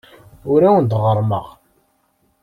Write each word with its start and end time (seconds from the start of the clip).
Ur 0.51 0.61
awen-d-ɣerrmeɣ. 0.67 1.47